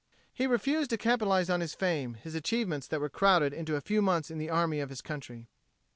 He 0.33 0.47
refused 0.47 0.89
to 0.89 0.97
capitalize 0.97 1.47
his 1.47 1.75
fame, 1.75 2.15
his 2.15 2.33
achievements 2.33 2.87
that 2.87 2.99
were 2.99 3.07
crowded 3.07 3.53
into 3.53 3.75
a 3.75 3.81
few 3.81 4.01
months 4.01 4.31
in 4.31 4.39
the 4.39 4.49
army 4.49 4.79
of 4.79 4.89
his 4.89 4.99
country. 5.01 5.45